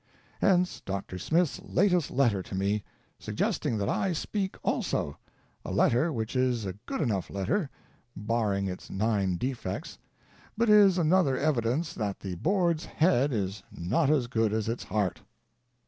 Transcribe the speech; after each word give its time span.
Hence 0.39 0.81
Dr. 0.83 1.19
Smith's 1.19 1.61
latest 1.61 2.09
letter 2.09 2.41
to 2.41 2.55
me, 2.55 2.83
suggesting 3.19 3.77
that 3.77 3.87
I 3.87 4.13
speak 4.13 4.57
also— 4.63 5.19
a 5.63 5.71
letter 5.71 6.11
which 6.11 6.35
is 6.35 6.65
a 6.65 6.73
good 6.87 7.01
enough 7.01 7.29
letter, 7.29 7.69
barring 8.15 8.65
its 8.67 8.89
nine 8.89 9.35
defects, 9.37 9.99
but 10.57 10.71
is 10.71 10.97
another 10.97 11.37
evi 11.37 11.61
dence 11.61 11.93
that 11.93 12.21
the 12.21 12.33
Board's 12.33 12.85
head 12.85 13.31
is 13.31 13.61
not 13.71 14.09
as 14.09 14.25
good 14.25 14.53
as 14.53 14.67
its 14.67 14.85
heart. 14.85 15.21